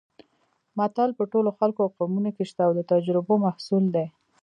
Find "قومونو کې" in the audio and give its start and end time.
1.97-2.43